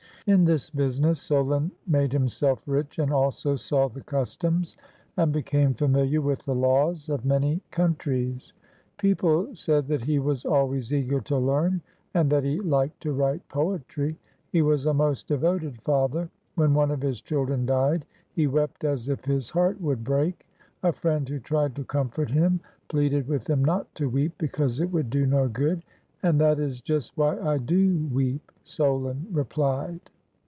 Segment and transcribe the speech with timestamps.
[0.27, 4.77] In this business Solon made himself rich and also saw the customs
[5.17, 8.53] and became familiar with the laws of many countries.
[8.97, 11.81] People said that he was always eager to learn
[12.13, 14.15] and that he liked to write poetry.
[14.51, 16.29] He was a most de voted father.
[16.53, 20.47] When one of his children died, he wept as if his heart would break.
[20.83, 22.59] A friend who tried to comfort him
[22.89, 25.81] pleaded with him not to weep, because it would do no good.
[26.23, 29.99] "And that is just why I do weep," Solon re plied.